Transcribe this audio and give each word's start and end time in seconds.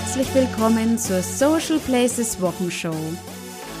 herzlich 0.00 0.32
willkommen 0.32 0.96
zur 0.96 1.20
Social 1.22 1.80
Places 1.80 2.40
Wochenshow. 2.40 2.94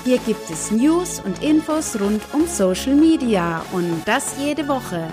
Hier 0.04 0.18
gibt 0.26 0.50
es 0.50 0.72
News 0.72 1.22
und 1.24 1.40
Infos 1.44 1.94
rund 2.00 2.20
um 2.32 2.44
Social 2.48 2.96
Media 2.96 3.64
und 3.70 4.02
das 4.04 4.34
jede 4.36 4.66
Woche. 4.66 5.06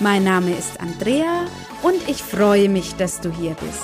Mein 0.00 0.24
Name 0.24 0.56
ist 0.56 0.80
Andrea 0.80 1.44
und 1.82 2.08
ich 2.08 2.22
freue 2.22 2.70
mich, 2.70 2.94
dass 2.94 3.20
du 3.20 3.30
hier 3.30 3.54
bist. 3.60 3.82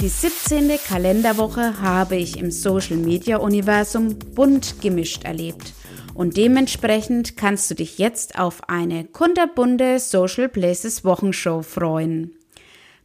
Die 0.00 0.08
17. 0.08 0.70
Kalenderwoche 0.88 1.82
habe 1.82 2.16
ich 2.16 2.38
im 2.38 2.50
Social 2.50 2.96
Media 2.96 3.36
Universum 3.36 4.18
bunt 4.34 4.80
gemischt 4.80 5.24
erlebt 5.24 5.74
und 6.18 6.36
dementsprechend 6.36 7.36
kannst 7.36 7.70
du 7.70 7.76
dich 7.76 7.98
jetzt 7.98 8.40
auf 8.40 8.68
eine 8.68 9.04
kunterbunte 9.04 10.00
Social 10.00 10.48
Places 10.48 11.04
Wochenshow 11.04 11.62
freuen. 11.62 12.32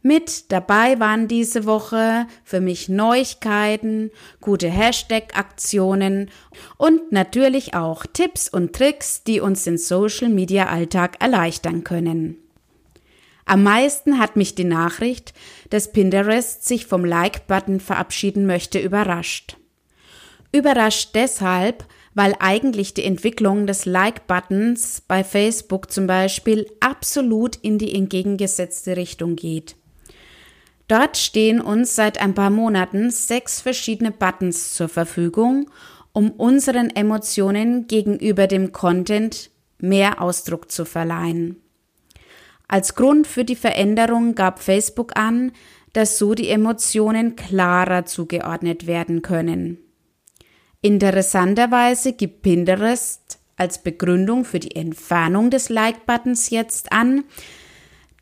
Mit 0.02 0.50
dabei 0.50 0.98
waren 0.98 1.28
diese 1.28 1.64
Woche 1.64 2.26
für 2.42 2.60
mich 2.60 2.88
Neuigkeiten, 2.88 4.10
gute 4.40 4.68
Hashtag-Aktionen 4.68 6.28
und 6.76 7.12
natürlich 7.12 7.74
auch 7.74 8.04
Tipps 8.04 8.48
und 8.48 8.72
Tricks, 8.72 9.22
die 9.22 9.38
uns 9.38 9.62
den 9.62 9.78
Social 9.78 10.28
Media 10.28 10.66
Alltag 10.66 11.22
erleichtern 11.22 11.84
können. 11.84 12.38
Am 13.44 13.62
meisten 13.62 14.18
hat 14.18 14.34
mich 14.34 14.56
die 14.56 14.64
Nachricht, 14.64 15.34
dass 15.70 15.92
Pinterest 15.92 16.66
sich 16.66 16.86
vom 16.86 17.04
Like-Button 17.04 17.78
verabschieden 17.78 18.44
möchte, 18.44 18.80
überrascht. 18.80 19.56
Überrascht 20.50 21.10
deshalb, 21.14 21.84
weil 22.14 22.34
eigentlich 22.38 22.94
die 22.94 23.04
Entwicklung 23.04 23.66
des 23.66 23.86
Like-Buttons 23.86 25.02
bei 25.06 25.24
Facebook 25.24 25.90
zum 25.90 26.06
Beispiel 26.06 26.66
absolut 26.80 27.56
in 27.56 27.78
die 27.78 27.94
entgegengesetzte 27.94 28.96
Richtung 28.96 29.36
geht. 29.36 29.76
Dort 30.86 31.16
stehen 31.16 31.60
uns 31.60 31.96
seit 31.96 32.20
ein 32.20 32.34
paar 32.34 32.50
Monaten 32.50 33.10
sechs 33.10 33.60
verschiedene 33.60 34.10
Buttons 34.10 34.74
zur 34.74 34.88
Verfügung, 34.88 35.70
um 36.12 36.30
unseren 36.30 36.90
Emotionen 36.90 37.88
gegenüber 37.88 38.46
dem 38.46 38.72
Content 38.72 39.50
mehr 39.78 40.20
Ausdruck 40.20 40.70
zu 40.70 40.84
verleihen. 40.84 41.56
Als 42.68 42.94
Grund 42.94 43.26
für 43.26 43.44
die 43.44 43.56
Veränderung 43.56 44.34
gab 44.34 44.60
Facebook 44.60 45.16
an, 45.16 45.52
dass 45.92 46.18
so 46.18 46.34
die 46.34 46.48
Emotionen 46.48 47.36
klarer 47.36 48.04
zugeordnet 48.04 48.86
werden 48.86 49.22
können. 49.22 49.83
Interessanterweise 50.84 52.12
gibt 52.12 52.42
Pinterest 52.42 53.38
als 53.56 53.82
Begründung 53.82 54.44
für 54.44 54.60
die 54.60 54.76
Entfernung 54.76 55.48
des 55.48 55.70
Like-Buttons 55.70 56.50
jetzt 56.50 56.92
an, 56.92 57.24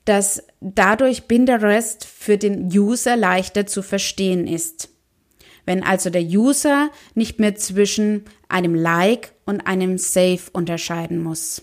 dass 0.04 0.44
dadurch 0.60 1.26
Pinterest 1.26 2.04
für 2.04 2.38
den 2.38 2.66
User 2.66 3.16
leichter 3.16 3.66
zu 3.66 3.82
verstehen 3.82 4.46
ist. 4.46 4.90
Wenn 5.66 5.82
also 5.82 6.08
der 6.08 6.22
User 6.22 6.90
nicht 7.16 7.40
mehr 7.40 7.56
zwischen 7.56 8.26
einem 8.48 8.76
Like 8.76 9.32
und 9.44 9.66
einem 9.66 9.98
Save 9.98 10.42
unterscheiden 10.52 11.20
muss. 11.20 11.62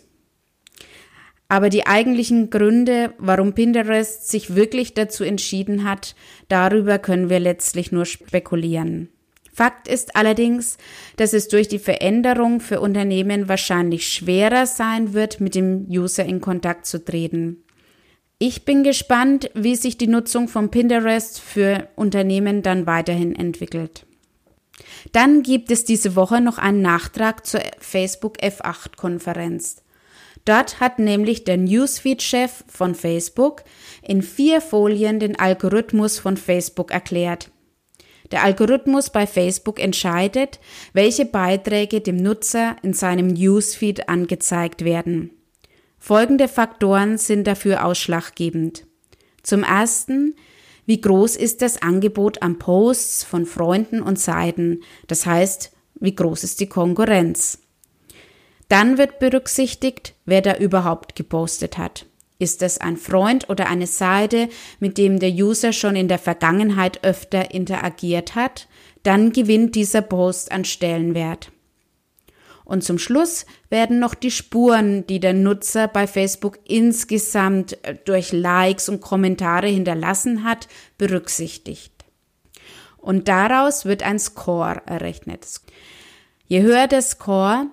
Aber 1.47 1.69
die 1.69 1.87
eigentlichen 1.87 2.49
Gründe, 2.49 3.13
warum 3.19 3.53
Pinterest 3.53 4.27
sich 4.27 4.53
wirklich 4.53 4.95
dazu 4.95 5.23
entschieden 5.23 5.85
hat, 5.85 6.13
darüber 6.49 6.99
können 6.99 7.29
wir 7.29 7.39
letztlich 7.39 7.93
nur 7.93 8.05
spekulieren. 8.05 9.07
Fakt 9.53 9.87
ist 9.87 10.15
allerdings, 10.15 10.77
dass 11.17 11.33
es 11.33 11.47
durch 11.47 11.67
die 11.67 11.79
Veränderung 11.79 12.59
für 12.59 12.79
Unternehmen 12.79 13.49
wahrscheinlich 13.49 14.07
schwerer 14.07 14.65
sein 14.65 15.13
wird, 15.13 15.41
mit 15.41 15.55
dem 15.55 15.85
User 15.89 16.25
in 16.25 16.41
Kontakt 16.41 16.85
zu 16.85 17.03
treten. 17.03 17.63
Ich 18.37 18.63
bin 18.63 18.83
gespannt, 18.83 19.51
wie 19.53 19.75
sich 19.75 19.97
die 19.97 20.07
Nutzung 20.07 20.47
von 20.47 20.71
Pinterest 20.71 21.41
für 21.41 21.89
Unternehmen 21.95 22.61
dann 22.61 22.85
weiterhin 22.85 23.35
entwickelt. 23.35 24.05
Dann 25.11 25.43
gibt 25.43 25.71
es 25.71 25.83
diese 25.83 26.15
Woche 26.15 26.39
noch 26.39 26.57
einen 26.57 26.81
Nachtrag 26.81 27.45
zur 27.45 27.61
Facebook 27.79 28.37
F8 28.41 28.95
Konferenz. 28.95 29.83
Dort 30.45 30.79
hat 30.79 30.99
nämlich 30.99 31.43
der 31.43 31.57
Newsfeed-Chef 31.57 32.63
von 32.67 32.95
Facebook 32.95 33.63
in 34.01 34.21
vier 34.21 34.61
Folien 34.61 35.19
den 35.19 35.37
Algorithmus 35.37 36.17
von 36.17 36.37
Facebook 36.37 36.91
erklärt. 36.91 37.51
Der 38.31 38.43
Algorithmus 38.43 39.09
bei 39.09 39.25
Facebook 39.25 39.79
entscheidet, 39.79 40.59
welche 40.93 41.25
Beiträge 41.25 42.01
dem 42.01 42.17
Nutzer 42.17 42.75
in 42.83 42.93
seinem 42.93 43.27
Newsfeed 43.27 44.07
angezeigt 44.07 44.85
werden. 44.85 45.31
Folgende 45.97 46.47
Faktoren 46.47 47.17
sind 47.17 47.45
dafür 47.45 47.85
ausschlaggebend. 47.85 48.85
Zum 49.43 49.63
ersten, 49.63 50.35
wie 50.85 51.01
groß 51.01 51.35
ist 51.35 51.61
das 51.61 51.81
Angebot 51.81 52.41
an 52.41 52.57
Posts 52.57 53.23
von 53.23 53.45
Freunden 53.45 54.01
und 54.01 54.19
Seiten, 54.19 54.81
das 55.07 55.25
heißt, 55.25 55.71
wie 55.99 56.15
groß 56.15 56.43
ist 56.43 56.59
die 56.59 56.69
Konkurrenz. 56.69 57.59
Dann 58.69 58.97
wird 58.97 59.19
berücksichtigt, 59.19 60.13
wer 60.25 60.41
da 60.41 60.55
überhaupt 60.55 61.15
gepostet 61.15 61.77
hat. 61.77 62.05
Ist 62.39 62.63
es 62.63 62.79
ein 62.79 62.95
Freund 62.95 63.49
oder 63.49 63.67
eine 63.67 63.85
Seite, 63.85 64.47
mit 64.79 64.97
dem 64.97 65.19
der 65.19 65.31
User 65.31 65.73
schon 65.73 65.97
in 65.97 66.07
der 66.07 66.19
Vergangenheit 66.19 67.03
öfter 67.03 67.51
interagiert 67.51 68.33
hat, 68.33 68.69
dann 69.03 69.33
gewinnt 69.33 69.75
dieser 69.75 70.01
Post 70.01 70.51
an 70.51 70.63
Stellenwert. 70.63 71.51
Und 72.63 72.83
zum 72.83 72.97
Schluss 72.97 73.45
werden 73.69 73.99
noch 73.99 74.13
die 74.13 74.31
Spuren, 74.31 75.05
die 75.07 75.19
der 75.19 75.33
Nutzer 75.33 75.87
bei 75.87 76.05
Facebook 76.05 76.59
insgesamt 76.65 77.83
äh, 77.83 77.95
durch 78.05 78.31
Likes 78.31 78.89
und 78.89 79.01
Kommentare 79.01 79.67
hinterlassen 79.67 80.43
hat, 80.43 80.67
berücksichtigt. 80.97 81.91
Und 82.97 83.27
daraus 83.27 83.85
wird 83.85 84.03
ein 84.03 84.19
Score 84.19 84.83
errechnet. 84.85 85.47
Je 86.45 86.61
höher 86.61 86.87
der 86.87 87.01
Score, 87.01 87.67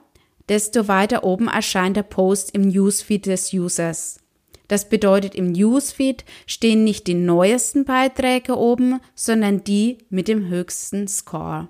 desto 0.49 0.89
weiter 0.89 1.25
oben 1.25 1.49
erscheint 1.49 1.97
der 1.97 2.03
Post 2.03 2.53
im 2.55 2.63
Newsfeed 2.63 3.27
des 3.27 3.53
Users. 3.53 4.21
Das 4.69 4.89
bedeutet, 4.89 5.35
im 5.35 5.53
Newsfeed 5.53 6.25
stehen 6.47 6.85
nicht 6.85 7.07
die 7.07 7.15
neuesten 7.15 7.85
Beiträge 7.85 8.57
oben, 8.57 9.01
sondern 9.15 9.63
die 9.63 9.99
mit 10.11 10.29
dem 10.29 10.49
höchsten 10.49 11.07
Score. 11.07 11.69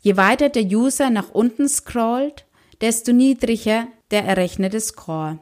Je 0.00 0.16
weiter 0.16 0.48
der 0.48 0.64
User 0.64 1.10
nach 1.10 1.30
unten 1.30 1.68
scrollt, 1.68 2.46
desto 2.80 3.12
niedriger 3.12 3.86
der 4.10 4.24
errechnete 4.24 4.80
Score. 4.80 5.38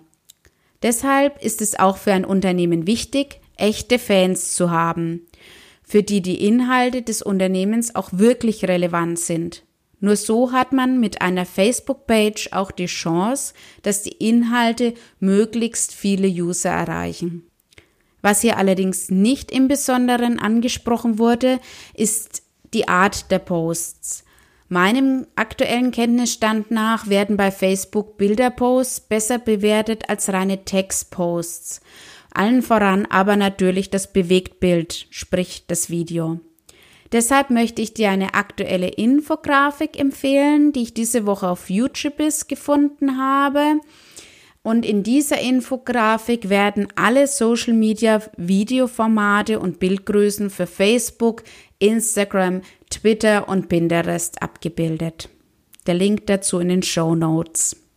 Deshalb 0.82 1.42
ist 1.42 1.60
es 1.60 1.78
auch 1.78 1.96
für 1.96 2.12
ein 2.12 2.24
Unternehmen 2.24 2.86
wichtig, 2.86 3.40
echte 3.56 3.98
Fans 3.98 4.54
zu 4.54 4.70
haben, 4.70 5.26
für 5.82 6.02
die 6.02 6.22
die 6.22 6.44
Inhalte 6.44 7.02
des 7.02 7.22
Unternehmens 7.22 7.94
auch 7.94 8.10
wirklich 8.12 8.66
relevant 8.66 9.18
sind. 9.18 9.64
Nur 10.00 10.16
so 10.16 10.52
hat 10.52 10.72
man 10.72 11.00
mit 11.00 11.20
einer 11.22 11.44
Facebook-Page 11.44 12.50
auch 12.52 12.70
die 12.70 12.86
Chance, 12.86 13.54
dass 13.82 14.02
die 14.02 14.12
Inhalte 14.12 14.94
möglichst 15.18 15.92
viele 15.92 16.28
User 16.28 16.70
erreichen. 16.70 17.44
Was 18.22 18.40
hier 18.40 18.56
allerdings 18.56 19.10
nicht 19.10 19.50
im 19.50 19.68
Besonderen 19.68 20.38
angesprochen 20.38 21.18
wurde, 21.18 21.60
ist 21.94 22.42
die 22.74 22.88
Art 22.88 23.30
der 23.30 23.38
Posts. 23.38 24.24
Meinem 24.68 25.26
aktuellen 25.34 25.92
Kenntnisstand 25.92 26.70
nach 26.70 27.08
werden 27.08 27.36
bei 27.36 27.50
Facebook 27.50 28.18
Bilderposts 28.18 29.00
besser 29.00 29.38
bewertet 29.38 30.08
als 30.08 30.30
reine 30.30 30.64
Textposts. 30.64 31.80
Allen 32.34 32.62
voran 32.62 33.06
aber 33.06 33.36
natürlich 33.36 33.88
das 33.88 34.12
Bewegtbild, 34.12 35.06
sprich 35.10 35.64
das 35.66 35.88
Video. 35.88 36.40
Deshalb 37.12 37.50
möchte 37.50 37.80
ich 37.80 37.94
dir 37.94 38.10
eine 38.10 38.34
aktuelle 38.34 38.88
Infografik 38.88 39.98
empfehlen, 39.98 40.72
die 40.72 40.82
ich 40.82 40.94
diese 40.94 41.26
Woche 41.26 41.48
auf 41.48 41.70
YouTube 41.70 42.18
gefunden 42.48 43.18
habe. 43.18 43.80
Und 44.62 44.84
in 44.84 45.02
dieser 45.02 45.40
Infografik 45.40 46.50
werden 46.50 46.88
alle 46.94 47.26
Social 47.26 47.72
Media 47.72 48.20
Videoformate 48.36 49.60
und 49.60 49.78
Bildgrößen 49.78 50.50
für 50.50 50.66
Facebook, 50.66 51.44
Instagram, 51.78 52.60
Twitter 52.90 53.48
und 53.48 53.68
Pinterest 53.68 54.42
abgebildet. 54.42 55.30
Der 55.86 55.94
Link 55.94 56.26
dazu 56.26 56.58
in 56.58 56.68
den 56.68 56.82
Show 56.82 57.14
Notes. 57.14 57.87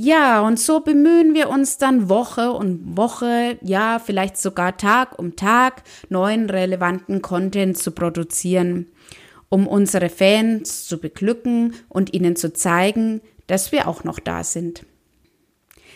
Ja, 0.00 0.42
und 0.46 0.60
so 0.60 0.78
bemühen 0.78 1.34
wir 1.34 1.48
uns 1.48 1.76
dann 1.76 2.08
Woche 2.08 2.52
und 2.52 2.96
Woche, 2.96 3.58
ja, 3.62 3.98
vielleicht 3.98 4.36
sogar 4.36 4.76
Tag 4.76 5.18
um 5.18 5.34
Tag 5.34 5.82
neuen 6.08 6.48
relevanten 6.48 7.20
Content 7.20 7.76
zu 7.76 7.90
produzieren, 7.90 8.86
um 9.48 9.66
unsere 9.66 10.08
Fans 10.08 10.86
zu 10.86 11.00
beglücken 11.00 11.74
und 11.88 12.14
ihnen 12.14 12.36
zu 12.36 12.52
zeigen, 12.52 13.22
dass 13.48 13.72
wir 13.72 13.88
auch 13.88 14.04
noch 14.04 14.20
da 14.20 14.44
sind. 14.44 14.86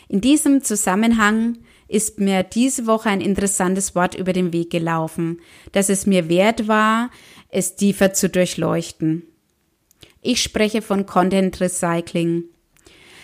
In 0.08 0.20
diesem 0.20 0.64
Zusammenhang 0.64 1.58
ist 1.87 2.19
mir 2.19 2.43
diese 2.43 2.88
Woche 2.88 3.08
ein 3.08 3.20
interessantes 3.20 3.94
Wort 3.94 4.16
über 4.16 4.32
den 4.32 4.52
Weg 4.52 4.70
gelaufen, 4.70 5.38
dass 5.70 5.88
es 5.88 6.06
mir 6.06 6.28
wert 6.28 6.66
war, 6.66 7.08
es 7.50 7.76
tiefer 7.76 8.12
zu 8.12 8.28
durchleuchten. 8.28 9.22
Ich 10.22 10.43
spreche 10.43 10.82
von 10.82 11.06
Content 11.06 11.60
Recycling. 11.60 12.46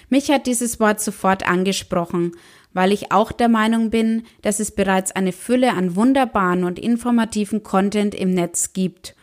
Mich 0.09 0.31
hat 0.31 0.47
dieses 0.47 0.81
Wort 0.81 1.01
sofort 1.01 1.47
angesprochen, 1.47 2.33
weil 2.73 2.93
ich 2.93 3.13
auch 3.13 3.33
der 3.33 3.49
Meinung 3.49 3.91
bin, 3.91 4.25
dass 4.43 4.61
es 4.61 4.71
bereits 4.71 5.13
eine 5.13 5.33
Fülle 5.33 5.73
an 5.73 5.97
wunderbaren 5.97 6.65
und 6.65 6.79
informativen 6.79 7.63
Content 7.63 8.15
im 8.15 8.31
Netz 8.31 8.73
gibt 8.73 9.15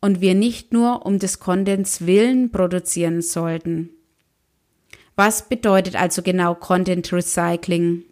und 0.00 0.20
wir 0.20 0.34
nicht 0.34 0.72
nur 0.72 1.04
um 1.06 1.18
des 1.18 1.40
Contents 1.40 2.06
willen 2.06 2.50
produzieren 2.50 3.22
sollten. 3.22 3.90
Was 5.16 5.48
bedeutet 5.48 6.00
also 6.00 6.22
genau 6.22 6.54
Content 6.54 7.12
Recycling? 7.12 8.04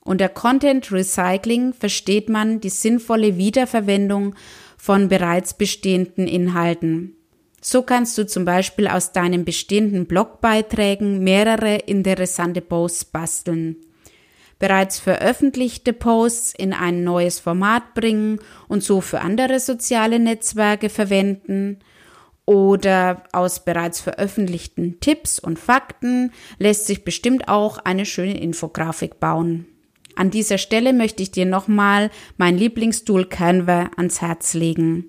Unter 0.00 0.28
Content 0.28 0.90
Recycling 0.92 1.72
versteht 1.72 2.28
man 2.28 2.60
die 2.60 2.70
sinnvolle 2.70 3.36
Wiederverwendung 3.36 4.34
von 4.76 5.08
bereits 5.08 5.54
bestehenden 5.54 6.26
Inhalten. 6.26 7.13
So 7.66 7.80
kannst 7.80 8.18
du 8.18 8.26
zum 8.26 8.44
Beispiel 8.44 8.88
aus 8.88 9.12
deinen 9.12 9.46
bestehenden 9.46 10.04
Blogbeiträgen 10.04 11.24
mehrere 11.24 11.76
interessante 11.76 12.60
Posts 12.60 13.06
basteln. 13.06 13.76
Bereits 14.58 14.98
veröffentlichte 14.98 15.94
Posts 15.94 16.52
in 16.56 16.74
ein 16.74 17.04
neues 17.04 17.40
Format 17.40 17.94
bringen 17.94 18.38
und 18.68 18.82
so 18.84 19.00
für 19.00 19.22
andere 19.22 19.60
soziale 19.60 20.18
Netzwerke 20.18 20.90
verwenden 20.90 21.78
oder 22.44 23.24
aus 23.32 23.64
bereits 23.64 23.98
veröffentlichten 23.98 25.00
Tipps 25.00 25.38
und 25.38 25.58
Fakten 25.58 26.32
lässt 26.58 26.86
sich 26.86 27.02
bestimmt 27.02 27.48
auch 27.48 27.78
eine 27.78 28.04
schöne 28.04 28.38
Infografik 28.38 29.20
bauen. 29.20 29.64
An 30.16 30.30
dieser 30.30 30.58
Stelle 30.58 30.92
möchte 30.92 31.22
ich 31.22 31.30
dir 31.30 31.46
nochmal 31.46 32.10
mein 32.36 32.58
Lieblingstool 32.58 33.24
Canva 33.24 33.90
ans 33.96 34.20
Herz 34.20 34.52
legen. 34.52 35.08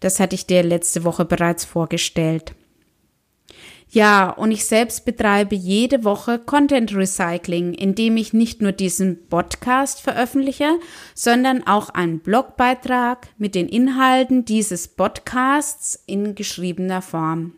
Das 0.00 0.20
hatte 0.20 0.34
ich 0.34 0.46
dir 0.46 0.62
letzte 0.62 1.04
Woche 1.04 1.24
bereits 1.24 1.64
vorgestellt. 1.64 2.54
Ja, 3.94 4.30
und 4.30 4.50
ich 4.50 4.64
selbst 4.64 5.04
betreibe 5.04 5.54
jede 5.54 6.02
Woche 6.02 6.40
Content 6.40 6.96
Recycling, 6.96 7.74
indem 7.74 8.16
ich 8.16 8.32
nicht 8.32 8.60
nur 8.60 8.72
diesen 8.72 9.28
Podcast 9.28 10.00
veröffentliche, 10.00 10.80
sondern 11.14 11.64
auch 11.64 11.90
einen 11.90 12.18
Blogbeitrag 12.18 13.28
mit 13.38 13.54
den 13.54 13.68
Inhalten 13.68 14.44
dieses 14.44 14.88
Podcasts 14.88 16.02
in 16.06 16.34
geschriebener 16.34 17.02
Form. 17.02 17.54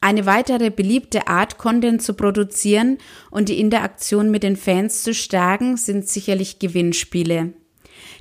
Eine 0.00 0.24
weitere 0.24 0.70
beliebte 0.70 1.26
Art, 1.26 1.58
Content 1.58 2.02
zu 2.02 2.14
produzieren 2.14 2.96
und 3.30 3.50
die 3.50 3.60
Interaktion 3.60 4.30
mit 4.30 4.42
den 4.42 4.56
Fans 4.56 5.02
zu 5.02 5.12
stärken, 5.12 5.76
sind 5.76 6.08
sicherlich 6.08 6.60
Gewinnspiele. 6.60 7.52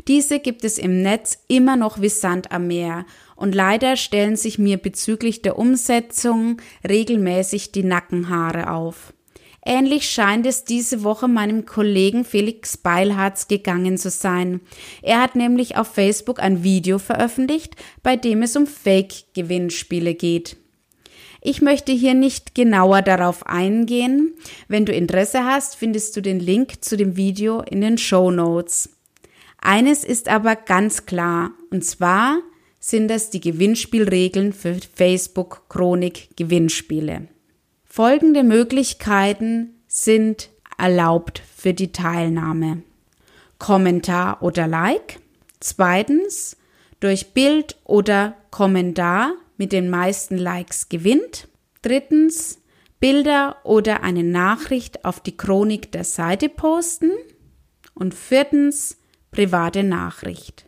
Diese 0.08 0.40
gibt 0.40 0.64
es 0.64 0.78
im 0.78 1.02
Netz 1.02 1.40
immer 1.48 1.76
noch 1.76 2.02
wie 2.02 2.10
Sand 2.10 2.52
am 2.52 2.68
Meer 2.68 3.06
und 3.36 3.56
leider 3.56 3.96
stellen 3.96 4.36
sich 4.36 4.58
mir 4.58 4.78
bezüglich 4.78 5.42
der 5.42 5.58
Umsetzung 5.58 6.62
regelmäßig 6.88 7.72
die 7.72 7.84
Nackenhaare 7.84 8.72
auf. 8.72 9.14
Ähnlich 9.70 10.10
scheint 10.10 10.46
es 10.46 10.64
diese 10.64 11.04
Woche 11.04 11.28
meinem 11.28 11.66
Kollegen 11.66 12.24
Felix 12.24 12.78
Beilharz 12.78 13.50
gegangen 13.50 13.98
zu 13.98 14.10
sein. 14.10 14.62
Er 15.02 15.22
hat 15.22 15.36
nämlich 15.36 15.76
auf 15.76 15.90
Facebook 15.90 16.40
ein 16.40 16.64
Video 16.64 17.00
veröffentlicht, 17.00 17.76
bei 18.02 18.16
dem 18.16 18.44
es 18.44 18.56
um 18.56 18.66
Fake-Gewinnspiele 18.66 20.16
geht. 20.16 20.56
Ich 21.42 21.62
möchte 21.62 21.92
hier 21.92 22.14
nicht 22.14 22.56
genauer 22.56 23.02
darauf 23.02 23.46
eingehen. 23.46 24.36
Wenn 24.70 24.86
du 24.86 24.94
Interesse 24.94 25.44
hast, 25.44 25.76
findest 25.76 26.16
du 26.16 26.22
den 26.22 26.40
Link 26.40 26.84
zu 26.84 26.96
dem 26.96 27.18
Video 27.18 27.62
in 27.62 27.82
den 27.82 27.98
Show 27.98 28.32
Notes. 28.32 28.97
Eines 29.60 30.04
ist 30.04 30.30
aber 30.30 30.56
ganz 30.56 31.06
klar, 31.06 31.52
und 31.72 31.84
zwar 31.84 32.40
sind 32.80 33.10
das 33.10 33.30
die 33.30 33.42
Gewinnspielregeln 33.42 34.54
für 34.54 34.78
Facebook 34.94 35.68
Chronik 35.70 36.36
Gewinnspiele. 36.38 37.28
Folgende 37.86 38.44
Möglichkeiten 38.44 39.76
sind 39.88 40.50
erlaubt 40.78 41.42
für 41.56 41.74
die 41.74 41.92
Teilnahme. 41.92 42.84
Kommentar 43.58 44.44
oder 44.44 44.68
Like. 44.68 45.20
Zweitens, 45.60 46.56
durch 47.00 47.34
Bild 47.34 47.78
oder 47.84 48.36
Kommentar 48.52 49.34
mit 49.58 49.72
den 49.72 49.90
meisten 49.90 50.38
Likes 50.38 50.90
gewinnt. 50.90 51.48
Drittens, 51.82 52.60
Bilder 53.00 53.58
oder 53.64 54.04
eine 54.04 54.24
Nachricht 54.24 55.06
auf 55.06 55.20
die 55.20 55.36
Chronik 55.36 55.92
der 55.92 56.04
Seite 56.04 56.50
posten. 56.50 57.12
Und 57.94 58.14
viertens, 58.14 58.98
private 59.38 59.84
Nachricht. 59.84 60.66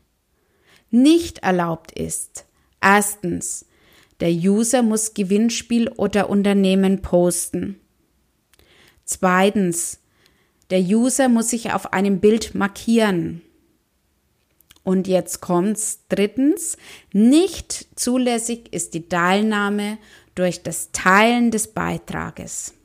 Nicht 0.92 1.40
erlaubt 1.40 1.92
ist. 1.92 2.46
Erstens, 2.80 3.66
der 4.20 4.30
User 4.30 4.84
muss 4.84 5.16
Gewinnspiel 5.16 5.90
oder 5.90 6.30
Unternehmen 6.30 7.02
posten. 7.02 7.80
Zweitens, 9.06 10.02
der 10.70 10.82
User 10.82 11.30
muss 11.30 11.50
sich 11.50 11.74
auf 11.74 11.94
einem 11.94 12.20
Bild 12.20 12.54
markieren. 12.54 13.42
Und 14.84 15.08
jetzt 15.08 15.42
kommt's. 15.42 16.02
Drittens, 16.08 16.78
nicht 17.12 17.88
zulässig 17.96 18.72
ist 18.72 18.94
die 18.94 19.10
Teilnahme 19.10 19.98
durch 20.36 20.62
das 20.62 20.92
Teilen 20.92 21.50
des 21.50 21.70
Beitrages. 21.70 22.76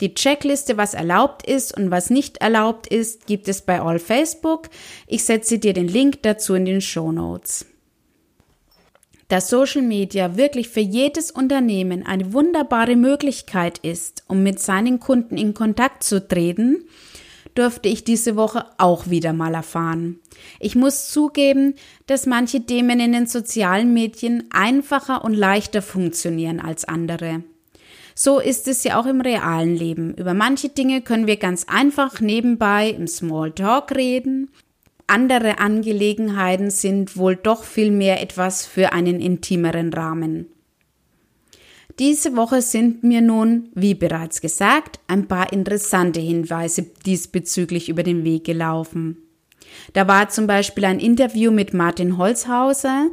Die 0.00 0.14
Checkliste, 0.14 0.76
was 0.76 0.94
erlaubt 0.94 1.46
ist 1.46 1.76
und 1.76 1.90
was 1.90 2.08
nicht 2.08 2.38
erlaubt 2.38 2.86
ist, 2.86 3.26
gibt 3.26 3.48
es 3.48 3.62
bei 3.62 3.80
All 3.80 3.98
Facebook. 3.98 4.70
Ich 5.06 5.24
setze 5.24 5.58
dir 5.58 5.74
den 5.74 5.88
Link 5.88 6.22
dazu 6.22 6.54
in 6.54 6.64
den 6.64 6.80
Show 6.80 7.12
Notes. 7.12 7.66
Da 9.28 9.40
Social 9.40 9.82
Media 9.82 10.36
wirklich 10.36 10.68
für 10.70 10.80
jedes 10.80 11.30
Unternehmen 11.30 12.04
eine 12.04 12.32
wunderbare 12.32 12.96
Möglichkeit 12.96 13.78
ist, 13.78 14.24
um 14.26 14.42
mit 14.42 14.58
seinen 14.58 14.98
Kunden 14.98 15.36
in 15.36 15.54
Kontakt 15.54 16.02
zu 16.02 16.26
treten, 16.26 16.84
durfte 17.54 17.88
ich 17.88 18.02
diese 18.02 18.34
Woche 18.36 18.66
auch 18.78 19.08
wieder 19.08 19.32
mal 19.32 19.54
erfahren. 19.54 20.18
Ich 20.58 20.74
muss 20.74 21.10
zugeben, 21.10 21.74
dass 22.06 22.26
manche 22.26 22.64
Themen 22.64 22.98
in 23.00 23.12
den 23.12 23.26
sozialen 23.26 23.92
Medien 23.92 24.44
einfacher 24.50 25.24
und 25.24 25.34
leichter 25.34 25.82
funktionieren 25.82 26.58
als 26.58 26.84
andere. 26.84 27.44
So 28.22 28.38
ist 28.38 28.68
es 28.68 28.84
ja 28.84 29.00
auch 29.00 29.06
im 29.06 29.22
realen 29.22 29.74
Leben. 29.74 30.12
Über 30.12 30.34
manche 30.34 30.68
Dinge 30.68 31.00
können 31.00 31.26
wir 31.26 31.38
ganz 31.38 31.64
einfach 31.68 32.20
nebenbei 32.20 32.90
im 32.90 33.06
Smalltalk 33.06 33.96
reden. 33.96 34.50
Andere 35.06 35.58
Angelegenheiten 35.58 36.70
sind 36.70 37.16
wohl 37.16 37.34
doch 37.34 37.64
viel 37.64 37.90
mehr 37.90 38.20
etwas 38.20 38.66
für 38.66 38.92
einen 38.92 39.20
intimeren 39.20 39.90
Rahmen. 39.90 40.50
Diese 41.98 42.36
Woche 42.36 42.60
sind 42.60 43.02
mir 43.02 43.22
nun, 43.22 43.70
wie 43.74 43.94
bereits 43.94 44.42
gesagt, 44.42 45.00
ein 45.06 45.26
paar 45.26 45.50
interessante 45.50 46.20
Hinweise 46.20 46.90
diesbezüglich 47.06 47.88
über 47.88 48.02
den 48.02 48.22
Weg 48.22 48.44
gelaufen. 48.44 49.16
Da 49.94 50.06
war 50.06 50.28
zum 50.28 50.46
Beispiel 50.46 50.84
ein 50.84 51.00
Interview 51.00 51.50
mit 51.50 51.72
Martin 51.72 52.18
Holzhauser, 52.18 53.08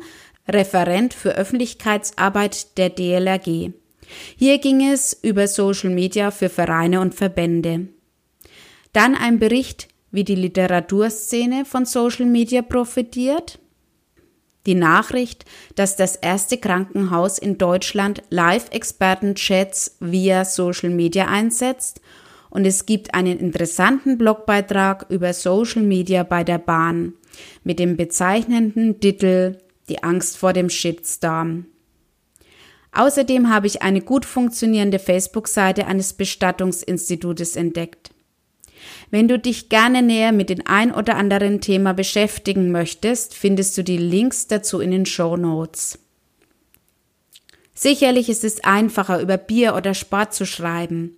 Referent 0.50 1.14
für 1.14 1.30
Öffentlichkeitsarbeit 1.30 2.78
der 2.78 2.90
DLRG. 2.90 3.72
Hier 4.36 4.60
ging 4.60 4.88
es 4.88 5.18
über 5.22 5.48
Social 5.48 5.90
Media 5.90 6.32
für 6.32 6.50
Vereine 6.50 7.02
und 7.02 7.16
Verbände. 7.16 7.88
Dann 8.94 9.16
ein 9.16 9.40
Bericht, 9.40 9.88
wie 10.12 10.24
die 10.24 10.36
Literaturszene 10.36 11.66
von 11.66 11.86
Social 11.86 12.26
Media 12.26 12.62
profitiert. 12.62 13.60
Die 14.66 14.76
Nachricht, 14.76 15.46
dass 15.76 15.96
das 15.96 16.16
erste 16.16 16.58
Krankenhaus 16.58 17.38
in 17.38 17.58
Deutschland 17.58 18.22
Live-Experten-Chats 18.30 19.98
via 20.00 20.44
Social 20.46 20.90
Media 20.90 21.28
einsetzt 21.28 22.02
und 22.50 22.66
es 22.66 22.86
gibt 22.86 23.14
einen 23.14 23.40
interessanten 23.40 24.18
Blogbeitrag 24.18 25.06
über 25.10 25.34
Social 25.34 25.84
Media 25.84 26.24
bei 26.24 26.44
der 26.44 26.58
Bahn 26.58 27.14
mit 27.64 27.80
dem 27.80 27.98
bezeichnenden 27.98 29.00
Titel 29.00 29.58
Die 29.90 30.04
Angst 30.04 30.38
vor 30.38 30.54
dem 30.54 30.70
Shitstorm. 30.70 31.66
Außerdem 32.98 33.50
habe 33.52 33.68
ich 33.68 33.84
eine 33.84 34.02
gut 34.02 34.26
funktionierende 34.26 34.98
Facebook-Seite 34.98 35.86
eines 35.86 36.14
Bestattungsinstitutes 36.14 37.56
entdeckt. 37.56 38.10
Wenn 39.12 39.28
du 39.28 39.38
dich 39.38 39.70
gerne 39.70 40.02
näher 40.02 40.32
mit 40.32 40.50
dem 40.50 40.64
ein 40.66 40.92
oder 40.92 41.16
anderen 41.16 41.62
Thema 41.62 41.94
beschäftigen 41.94 42.72
möchtest, 42.72 43.36
findest 43.36 43.78
du 43.78 43.84
die 43.84 44.00
Links 44.00 44.48
dazu 44.48 44.80
in 44.80 44.90
den 44.90 45.06
Show 45.06 45.38
Notes. 45.38 46.00
Sicherlich 47.76 48.30
ist 48.30 48.44
es 48.44 48.64
einfacher, 48.64 49.22
über 49.22 49.38
Bier 49.38 49.76
oder 49.76 49.94
Sport 49.94 50.34
zu 50.34 50.48
schreiben. 50.48 51.17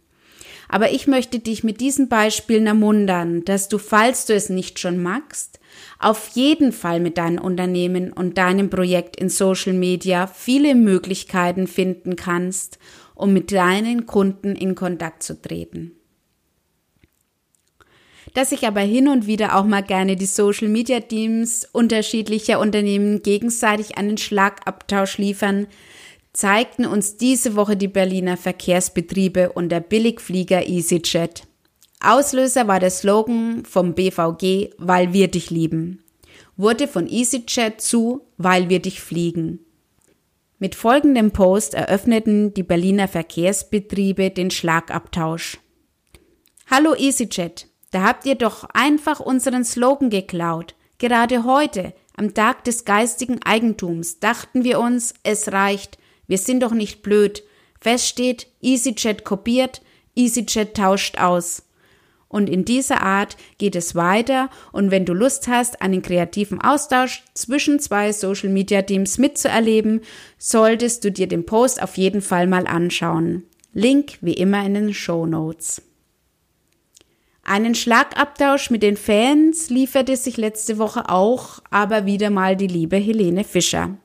Aber 0.71 0.91
ich 0.91 1.07
möchte 1.07 1.39
dich 1.39 1.63
mit 1.63 1.81
diesen 1.81 2.09
Beispielen 2.09 2.67
ermuntern, 2.67 3.43
dass 3.43 3.69
du, 3.69 3.79
falls 3.79 4.27
du 4.27 4.35
es 4.35 4.49
nicht 4.49 4.77
schon 4.77 5.01
magst, 5.01 5.59
auf 5.97 6.29
jeden 6.35 6.71
Fall 6.71 6.99
mit 6.99 7.17
deinem 7.17 7.41
Unternehmen 7.41 8.13
und 8.13 8.37
deinem 8.37 8.69
Projekt 8.69 9.15
in 9.15 9.29
Social 9.29 9.73
Media 9.73 10.27
viele 10.27 10.75
Möglichkeiten 10.75 11.65
finden 11.65 12.15
kannst, 12.15 12.77
um 13.15 13.33
mit 13.33 13.51
deinen 13.51 14.05
Kunden 14.05 14.55
in 14.55 14.75
Kontakt 14.75 15.23
zu 15.23 15.41
treten. 15.41 15.93
Dass 18.35 18.51
sich 18.51 18.67
aber 18.67 18.81
hin 18.81 19.07
und 19.07 19.25
wieder 19.25 19.57
auch 19.57 19.65
mal 19.65 19.81
gerne 19.81 20.15
die 20.15 20.27
Social 20.27 20.67
Media 20.67 20.99
Teams 20.99 21.67
unterschiedlicher 21.71 22.59
Unternehmen 22.59 23.23
gegenseitig 23.23 23.97
einen 23.97 24.19
Schlagabtausch 24.19 25.17
liefern, 25.17 25.65
zeigten 26.39 26.85
uns 26.85 27.17
diese 27.17 27.57
Woche 27.57 27.75
die 27.75 27.89
Berliner 27.89 28.37
Verkehrsbetriebe 28.37 29.51
und 29.51 29.67
der 29.69 29.81
Billigflieger 29.81 30.69
EasyJet. 30.69 31.43
Auslöser 31.99 32.65
war 32.65 32.79
der 32.79 32.91
Slogan 32.91 33.65
vom 33.65 33.93
BVG, 33.93 34.69
weil 34.77 35.11
wir 35.11 35.27
dich 35.27 35.49
lieben. 35.49 36.01
Wurde 36.55 36.87
von 36.87 37.09
EasyJet 37.09 37.81
zu, 37.81 38.21
weil 38.37 38.69
wir 38.69 38.81
dich 38.81 39.01
fliegen. 39.01 39.59
Mit 40.59 40.75
folgendem 40.75 41.31
Post 41.31 41.73
eröffneten 41.73 42.53
die 42.53 42.63
Berliner 42.63 43.09
Verkehrsbetriebe 43.09 44.29
den 44.29 44.49
Schlagabtausch. 44.49 45.57
Hallo 46.71 46.95
EasyJet, 46.95 47.67
da 47.91 48.03
habt 48.03 48.25
ihr 48.25 48.35
doch 48.35 48.63
einfach 48.73 49.19
unseren 49.19 49.65
Slogan 49.65 50.09
geklaut. 50.09 50.75
Gerade 50.99 51.43
heute, 51.43 51.93
am 52.15 52.33
Tag 52.33 52.63
des 52.63 52.85
geistigen 52.85 53.41
Eigentums, 53.43 54.19
dachten 54.19 54.63
wir 54.63 54.79
uns, 54.79 55.13
es 55.23 55.51
reicht, 55.51 55.98
wir 56.29 56.37
sind 56.37 56.61
doch 56.61 56.73
nicht 56.73 57.01
blöd. 57.01 57.43
Fest 57.81 58.07
steht, 58.07 58.47
EasyJet 58.61 59.25
kopiert, 59.25 59.81
EasyJet 60.15 60.77
tauscht 60.77 61.17
aus. 61.17 61.63
Und 62.27 62.47
in 62.47 62.63
dieser 62.63 63.01
Art 63.01 63.35
geht 63.57 63.75
es 63.75 63.95
weiter 63.95 64.51
und 64.71 64.91
wenn 64.91 65.05
du 65.05 65.13
Lust 65.13 65.47
hast, 65.47 65.81
einen 65.81 66.03
kreativen 66.03 66.61
Austausch 66.61 67.23
zwischen 67.33 67.79
zwei 67.79 68.13
Social 68.13 68.49
Media 68.49 68.83
Teams 68.83 69.17
mitzuerleben, 69.17 70.01
solltest 70.37 71.03
du 71.03 71.11
dir 71.11 71.27
den 71.27 71.47
Post 71.47 71.81
auf 71.81 71.97
jeden 71.97 72.21
Fall 72.21 72.45
mal 72.45 72.67
anschauen. 72.67 73.43
Link 73.73 74.19
wie 74.21 74.35
immer 74.35 74.63
in 74.63 74.75
den 74.75 74.93
Show 74.93 75.25
Notes. 75.25 75.81
Einen 77.43 77.73
Schlagabtausch 77.73 78.69
mit 78.69 78.83
den 78.83 78.97
Fans 78.97 79.71
lieferte 79.71 80.15
sich 80.15 80.37
letzte 80.37 80.77
Woche 80.77 81.09
auch, 81.09 81.63
aber 81.71 82.05
wieder 82.05 82.29
mal 82.29 82.55
die 82.55 82.67
liebe 82.67 82.97
Helene 82.97 83.43
Fischer. 83.43 83.97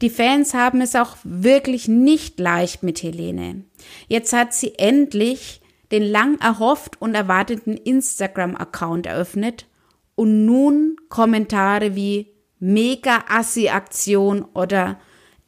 Die 0.00 0.10
Fans 0.10 0.54
haben 0.54 0.80
es 0.80 0.94
auch 0.94 1.16
wirklich 1.24 1.88
nicht 1.88 2.38
leicht 2.40 2.82
mit 2.82 3.02
Helene. 3.02 3.64
Jetzt 4.08 4.32
hat 4.32 4.54
sie 4.54 4.74
endlich 4.78 5.60
den 5.90 6.02
lang 6.02 6.38
erhofft 6.40 7.00
und 7.00 7.14
erwarteten 7.14 7.76
Instagram-Account 7.76 9.06
eröffnet 9.06 9.66
und 10.14 10.46
nun 10.46 10.96
Kommentare 11.08 11.94
wie 11.94 12.28
mega 12.58 13.24
assi 13.28 13.68
Aktion 13.68 14.44
oder 14.54 14.98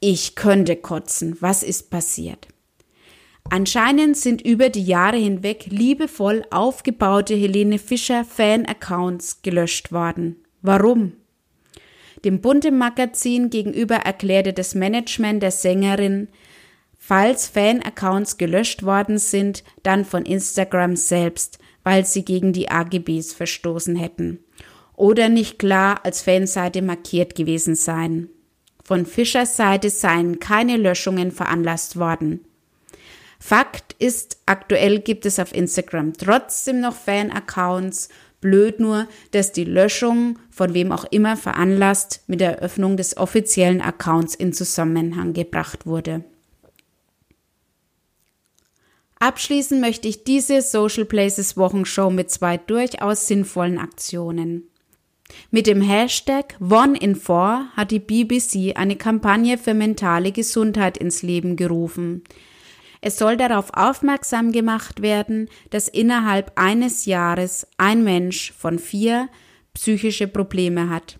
ich 0.00 0.34
könnte 0.34 0.76
kotzen. 0.76 1.36
Was 1.40 1.62
ist 1.62 1.90
passiert? 1.90 2.48
Anscheinend 3.50 4.16
sind 4.16 4.42
über 4.42 4.70
die 4.70 4.84
Jahre 4.84 5.18
hinweg 5.18 5.66
liebevoll 5.68 6.44
aufgebaute 6.50 7.34
Helene 7.34 7.78
Fischer 7.78 8.24
Fan-Accounts 8.24 9.42
gelöscht 9.42 9.92
worden. 9.92 10.36
Warum? 10.62 11.12
Dem 12.24 12.40
Bunte 12.40 12.70
Magazin 12.70 13.50
gegenüber 13.50 13.96
erklärte 13.96 14.52
das 14.52 14.74
Management 14.74 15.42
der 15.42 15.50
Sängerin, 15.50 16.28
falls 16.98 17.48
Fan-Accounts 17.48 18.38
gelöscht 18.38 18.82
worden 18.82 19.18
sind, 19.18 19.62
dann 19.82 20.04
von 20.04 20.24
Instagram 20.24 20.96
selbst, 20.96 21.58
weil 21.82 22.06
sie 22.06 22.24
gegen 22.24 22.52
die 22.52 22.70
AGBs 22.70 23.34
verstoßen 23.34 23.96
hätten 23.96 24.40
oder 24.96 25.28
nicht 25.28 25.58
klar 25.58 26.00
als 26.04 26.22
Fanseite 26.22 26.82
markiert 26.82 27.34
gewesen 27.34 27.74
seien. 27.74 28.30
Von 28.82 29.06
Fischers 29.06 29.56
Seite 29.56 29.90
seien 29.90 30.38
keine 30.40 30.76
Löschungen 30.76 31.32
veranlasst 31.32 31.98
worden. 31.98 32.44
Fakt 33.38 33.94
ist, 33.98 34.38
aktuell 34.46 35.00
gibt 35.00 35.26
es 35.26 35.38
auf 35.38 35.54
Instagram 35.54 36.14
trotzdem 36.14 36.80
noch 36.80 36.94
Fan-Accounts. 36.94 38.08
Blöd 38.44 38.78
nur, 38.78 39.08
dass 39.30 39.52
die 39.52 39.64
Löschung 39.64 40.38
von 40.50 40.74
wem 40.74 40.92
auch 40.92 41.06
immer 41.06 41.34
veranlasst 41.34 42.24
mit 42.26 42.40
der 42.40 42.58
Eröffnung 42.58 42.98
des 42.98 43.16
offiziellen 43.16 43.80
Accounts 43.80 44.34
in 44.34 44.52
Zusammenhang 44.52 45.32
gebracht 45.32 45.86
wurde. 45.86 46.24
Abschließen 49.18 49.80
möchte 49.80 50.08
ich 50.08 50.24
diese 50.24 50.60
Social 50.60 51.06
Places 51.06 51.56
Wochenshow 51.56 52.10
mit 52.10 52.30
zwei 52.30 52.58
durchaus 52.58 53.26
sinnvollen 53.26 53.78
Aktionen. 53.78 54.64
Mit 55.50 55.66
dem 55.66 55.80
Hashtag 55.80 56.54
One 56.60 56.98
in 56.98 57.16
Four 57.16 57.68
hat 57.74 57.92
die 57.92 57.98
BBC 57.98 58.76
eine 58.76 58.96
Kampagne 58.96 59.56
für 59.56 59.72
mentale 59.72 60.32
Gesundheit 60.32 60.98
ins 60.98 61.22
Leben 61.22 61.56
gerufen. 61.56 62.24
Es 63.06 63.18
soll 63.18 63.36
darauf 63.36 63.66
aufmerksam 63.74 64.50
gemacht 64.50 65.02
werden, 65.02 65.50
dass 65.68 65.88
innerhalb 65.88 66.52
eines 66.54 67.04
Jahres 67.04 67.66
ein 67.76 68.02
Mensch 68.02 68.54
von 68.56 68.78
vier 68.78 69.28
psychische 69.74 70.26
Probleme 70.26 70.88
hat. 70.88 71.18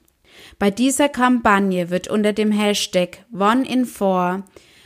Bei 0.58 0.70
dieser 0.70 1.10
Kampagne 1.10 1.90
wird 1.90 2.08
unter 2.08 2.32
dem 2.32 2.52
Hashtag 2.52 3.26
One 3.38 3.68
in 3.68 3.84
Four 3.84 4.44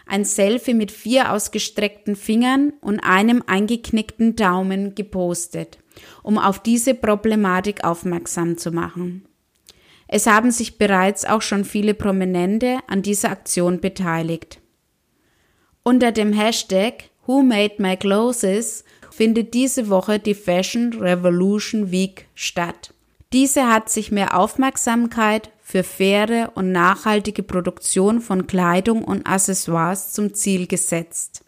ein 0.09 0.25
Selfie 0.25 0.75
mit 0.75 0.91
vier 0.91 1.33
ausgestreckten 1.33 2.17
Fingern 2.17 2.73
und 2.81 2.99
einem 2.99 3.45
eingeknickten 3.47 4.35
Daumen 4.35 4.97
gepostet, 4.97 5.79
um 6.25 6.37
auf 6.37 6.59
diese 6.59 6.95
Problematik 6.95 7.85
aufmerksam 7.85 8.59
zu 8.59 8.73
machen. 8.73 9.25
Es 10.09 10.27
haben 10.27 10.51
sich 10.51 10.79
bereits 10.79 11.25
auch 11.25 11.43
schon 11.43 11.65
viele 11.65 11.95
Prominente 11.95 12.79
an 12.89 13.03
dieser 13.03 13.31
Aktion 13.31 13.81
beteiligt. 13.81 14.59
Unter 15.89 16.13
dem 16.13 16.35
Hashtag 16.35 17.05
Who 17.25 17.43
Made 17.43 17.77
My 17.79 17.97
Clothes 17.97 18.85
findet 19.11 19.55
diese 19.55 19.89
Woche 19.89 20.19
die 20.19 20.35
Fashion 20.35 20.93
Revolution 20.93 21.91
Week 21.91 22.27
statt. 22.35 22.93
Diese 23.33 23.69
hat 23.69 23.89
sich 23.89 24.13
mehr 24.13 24.39
Aufmerksamkeit 24.39 25.49
für 25.63 25.83
faire 25.83 26.53
und 26.57 26.73
nachhaltige 26.73 27.43
Produktion 27.43 28.21
von 28.21 28.47
Kleidung 28.47 29.03
und 29.03 29.27
Accessoires 29.27 30.13
zum 30.13 30.35
Ziel 30.35 30.67
gesetzt. 30.67 31.43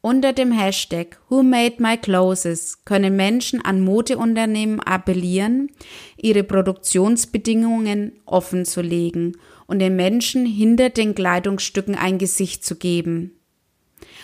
Unter 0.00 0.32
dem 0.32 0.50
Hashtag 0.50 1.20
Who 1.28 1.44
Made 1.44 1.76
My 1.78 1.96
Clothes 1.98 2.84
können 2.84 3.14
Menschen 3.14 3.64
an 3.64 3.82
Modeunternehmen 3.82 4.80
appellieren, 4.80 5.70
ihre 6.16 6.42
Produktionsbedingungen 6.42 8.14
offen 8.26 8.64
zu 8.64 8.80
legen 8.80 9.36
und 9.66 9.78
den 9.78 9.96
Menschen 9.96 10.46
hinter 10.46 10.90
den 10.90 11.14
Kleidungsstücken 11.14 11.94
ein 11.94 12.18
Gesicht 12.18 12.64
zu 12.64 12.76
geben. 12.76 13.32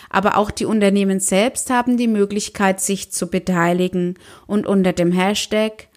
Aber 0.09 0.37
auch 0.37 0.51
die 0.51 0.65
Unternehmen 0.65 1.19
selbst 1.19 1.69
haben 1.69 1.97
die 1.97 2.07
Möglichkeit, 2.07 2.81
sich 2.81 3.11
zu 3.11 3.27
beteiligen 3.27 4.15
und 4.47 4.65
unter 4.65 4.93
dem 4.93 5.11
Hashtag 5.11 5.87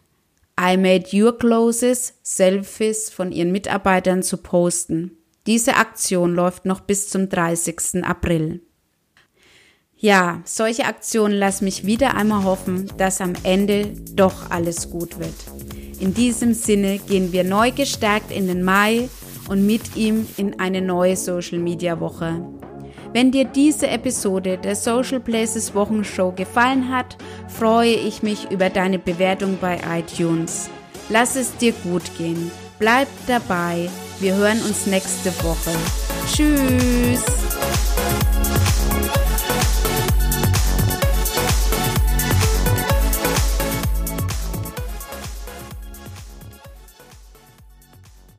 I 0.61 0.77
made 0.77 1.07
your 1.15 1.39
clothes 1.39 2.15
Selfies 2.23 3.09
von 3.09 3.33
ihren 3.33 3.53
Mitarbeitern 3.53 4.23
zu 4.23 4.37
posten. 4.37 5.17
Diese 5.47 5.77
Aktion 5.77 6.35
läuft 6.35 6.67
noch 6.67 6.81
bis 6.81 7.09
zum 7.09 7.29
30. 7.29 8.05
April. 8.05 8.61
Ja, 9.97 10.43
solche 10.45 10.85
Aktionen 10.85 11.35
lassen 11.35 11.65
mich 11.65 11.87
wieder 11.87 12.17
einmal 12.17 12.45
hoffen, 12.45 12.91
dass 12.97 13.21
am 13.21 13.35
Ende 13.45 13.95
doch 14.15 14.51
alles 14.51 14.91
gut 14.91 15.19
wird. 15.19 15.35
In 16.01 16.13
diesem 16.13 16.55
Sinne 16.55 16.99
gehen 16.99 17.33
wir 17.33 17.45
neu 17.45 17.71
gestärkt 17.71 18.31
in 18.33 18.49
den 18.49 18.63
Mai 18.63 19.09
und 19.49 19.67
mit 19.67 19.97
ihm 19.97 20.27
in 20.37 20.59
eine 20.61 20.81
neue 20.81 21.17
Social 21.17 21.59
Media 21.59 22.01
Woche. 22.01 22.43
Wenn 23.13 23.31
dir 23.31 23.45
diese 23.45 23.89
Episode 23.89 24.57
der 24.57 24.75
Social 24.75 25.21
Places 25.21 25.75
Wochenshow 25.75 26.33
gefallen 26.33 26.89
hat, 26.89 27.17
freue 27.47 27.93
ich 27.93 28.23
mich 28.23 28.51
über 28.51 28.71
deine 28.71 28.99
Bewertung 28.99 29.59
bei 29.61 29.79
iTunes. 29.99 30.71
Lass 31.11 31.37
es 31.37 31.55
dir 31.57 31.73
gut 31.85 32.05
gehen. 32.17 32.51
Bleib 32.79 33.09
dabei. 33.27 33.91
Wir 34.21 34.35
hören 34.35 34.61
uns 34.67 34.87
nächste 34.87 35.31
Woche. 35.45 35.77
Tschüss. 36.27 37.23